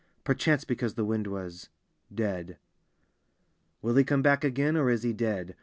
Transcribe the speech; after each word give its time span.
Perchance 0.23 0.63
because 0.63 0.95
the 0.95 1.05
wind 1.05 1.27
was— 1.27 1.69
dead. 2.21 2.57
Will 3.83 3.95
he 3.95 4.03
come 4.03 4.23
back 4.23 4.43
again 4.43 4.75
or 4.75 4.89
is 4.89 5.03
he 5.03 5.13
dead? 5.13 5.55